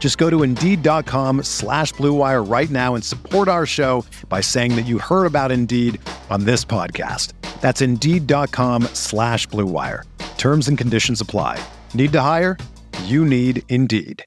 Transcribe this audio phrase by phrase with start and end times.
[0.00, 4.86] Just go to Indeed.com slash BlueWire right now and support our show by saying that
[4.86, 6.00] you heard about Indeed
[6.30, 7.34] on this podcast.
[7.60, 10.04] That's Indeed.com slash BlueWire.
[10.38, 11.62] Terms and conditions apply.
[11.92, 12.56] Need to hire?
[13.04, 14.24] You need Indeed.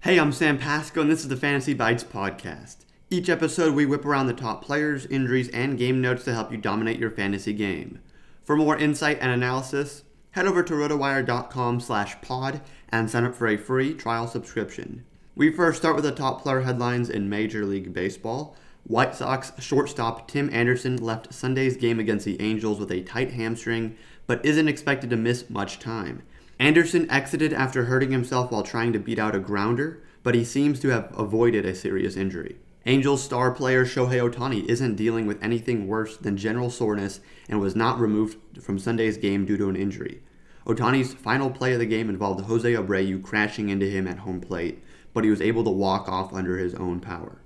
[0.00, 2.76] Hey, I'm Sam Pasco, and this is the Fantasy Bites podcast.
[3.10, 6.58] Each episode, we whip around the top players, injuries, and game notes to help you
[6.58, 8.00] dominate your fantasy game.
[8.44, 10.04] For more insight and analysis,
[10.34, 15.04] head over to rotowire.com slash pod and sign up for a free trial subscription.
[15.36, 18.56] We first start with the top player headlines in Major League Baseball.
[18.82, 23.96] White Sox shortstop Tim Anderson left Sunday's game against the Angels with a tight hamstring,
[24.26, 26.24] but isn't expected to miss much time.
[26.58, 30.80] Anderson exited after hurting himself while trying to beat out a grounder, but he seems
[30.80, 32.56] to have avoided a serious injury.
[32.86, 37.74] Angels star player Shohei Ohtani isn't dealing with anything worse than general soreness and was
[37.74, 40.22] not removed from Sunday's game due to an injury.
[40.66, 44.82] Ohtani's final play of the game involved Jose Abreu crashing into him at home plate,
[45.12, 47.40] but he was able to walk off under his own power.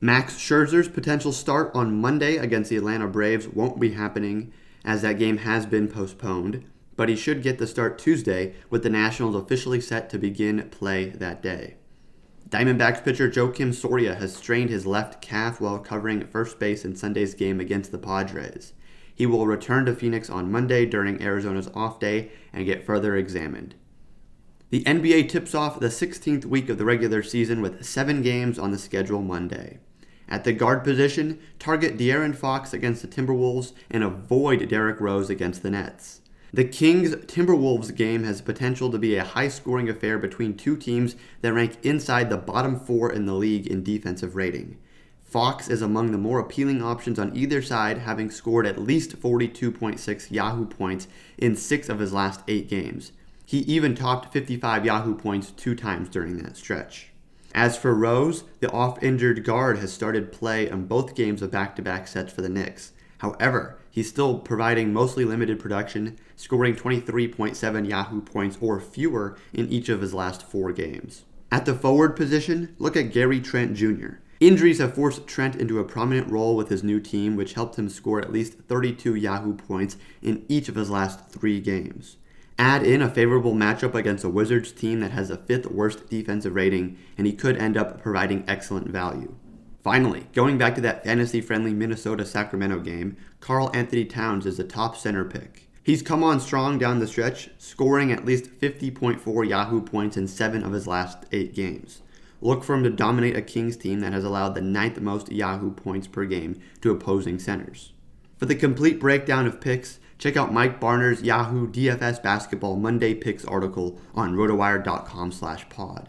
[0.00, 4.52] Max Scherzer's potential start on Monday against the Atlanta Braves won't be happening
[4.84, 6.64] as that game has been postponed
[6.96, 11.06] but he should get the start Tuesday with the Nationals officially set to begin play
[11.06, 11.76] that day.
[12.52, 17.32] Diamondbacks pitcher Joakim Soria has strained his left calf while covering first base in Sunday's
[17.32, 18.74] game against the Padres.
[19.14, 23.74] He will return to Phoenix on Monday during Arizona's off day and get further examined.
[24.68, 28.70] The NBA tips off the 16th week of the regular season with seven games on
[28.70, 29.78] the schedule Monday.
[30.28, 35.62] At the guard position, target De'Aaron Fox against the Timberwolves and avoid Derrick Rose against
[35.62, 36.21] the Nets.
[36.54, 41.16] The Kings Timberwolves game has potential to be a high scoring affair between two teams
[41.40, 44.76] that rank inside the bottom four in the league in defensive rating.
[45.24, 50.30] Fox is among the more appealing options on either side, having scored at least 42.6
[50.30, 51.08] Yahoo points
[51.38, 53.12] in six of his last eight games.
[53.46, 57.12] He even topped 55 Yahoo points two times during that stretch.
[57.54, 61.74] As for Rose, the off injured guard has started play on both games of back
[61.76, 62.92] to back sets for the Knicks.
[63.22, 69.88] However, he's still providing mostly limited production, scoring 23.7 Yahoo points or fewer in each
[69.88, 71.22] of his last four games.
[71.52, 74.14] At the forward position, look at Gary Trent Jr.
[74.40, 77.88] Injuries have forced Trent into a prominent role with his new team, which helped him
[77.88, 82.16] score at least 32 Yahoo points in each of his last three games.
[82.58, 86.56] Add in a favorable matchup against a Wizards team that has the fifth worst defensive
[86.56, 89.36] rating, and he could end up providing excellent value.
[89.82, 94.96] Finally, going back to that fantasy friendly Minnesota Sacramento game, Karl-Anthony Towns is the top
[94.96, 95.68] center pick.
[95.82, 100.62] He's come on strong down the stretch, scoring at least 50.4 Yahoo points in seven
[100.62, 102.02] of his last eight games.
[102.40, 105.72] Look for him to dominate a Kings team that has allowed the ninth most Yahoo
[105.72, 107.92] points per game to opposing centers.
[108.36, 113.44] For the complete breakdown of picks, check out Mike Barner's Yahoo DFS Basketball Monday Picks
[113.44, 116.08] article on rotowire.com/pod.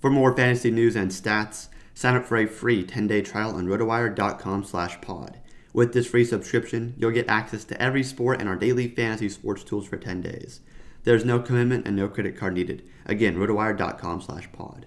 [0.00, 4.64] For more fantasy news and stats, Sign up for a free 10-day trial on rotowire.com
[4.64, 5.38] slash pod.
[5.72, 9.64] With this free subscription, you'll get access to every sport and our daily fantasy sports
[9.64, 10.60] tools for 10 days.
[11.04, 12.88] There's no commitment and no credit card needed.
[13.06, 14.82] Again, rotowire.com slash pod.